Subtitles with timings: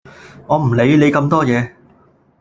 [0.47, 1.73] 我唔理你咁多嘢